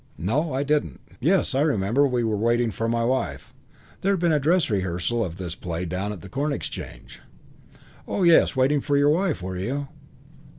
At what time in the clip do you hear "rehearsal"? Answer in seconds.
4.71-5.23